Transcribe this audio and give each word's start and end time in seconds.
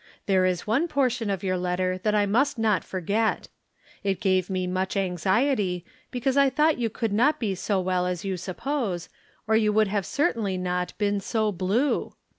There 0.25 0.47
is 0.47 0.65
one 0.65 0.87
portion 0.87 1.29
of 1.29 1.43
your 1.43 1.57
letter 1.59 1.99
that 1.99 2.15
I 2.15 2.25
must 2.25 2.57
not 2.57 2.83
forget. 2.83 3.49
It 4.03 4.19
gave 4.19 4.49
me 4.49 4.65
much 4.65 4.97
anxiety, 4.97 5.85
because 6.09 6.37
I 6.37 6.49
thought 6.49 6.79
you 6.79 6.89
could 6.89 7.13
not 7.13 7.39
be 7.39 7.53
so 7.53 7.79
well 7.79 8.07
as 8.07 8.25
you 8.25 8.35
suppose, 8.35 9.09
or 9.45 9.55
you 9.55 9.71
would 9.71 9.89
have 9.89 10.07
certainly 10.07 10.57
not 10.57 10.97
been 10.97 11.19
so 11.19 11.51
"blue." 11.51 12.15